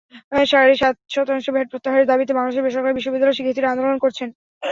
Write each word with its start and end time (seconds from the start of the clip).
সাড়ে 0.45 0.73
সাত 0.81 0.95
শতাংশ 1.15 1.45
ভ্যাট 1.49 1.67
প্রত্যাহারের 1.71 2.09
দাবিতে 2.11 2.31
বাংলাদেশের 2.33 2.65
বেসরকারি 2.65 2.97
বিশ্ববিদ্যালয়ের 2.97 3.37
শিক্ষার্থীরা 3.37 3.71
আন্দোলন 3.71 3.97
করছেন। 4.03 4.29